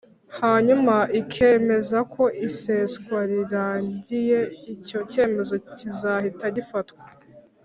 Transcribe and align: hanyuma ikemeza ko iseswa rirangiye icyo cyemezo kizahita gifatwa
hanyuma 0.39 0.95
ikemeza 1.21 1.99
ko 2.13 2.23
iseswa 2.47 3.17
rirangiye 3.31 4.39
icyo 4.73 4.99
cyemezo 5.11 5.53
kizahita 5.77 6.45
gifatwa 6.57 7.03